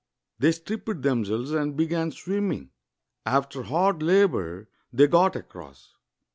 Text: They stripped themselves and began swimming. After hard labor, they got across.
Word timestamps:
They 0.39 0.51
stripped 0.51 1.03
themselves 1.03 1.51
and 1.51 1.77
began 1.77 2.09
swimming. 2.09 2.71
After 3.23 3.61
hard 3.61 4.01
labor, 4.01 4.67
they 4.91 5.05
got 5.05 5.35
across. 5.35 5.93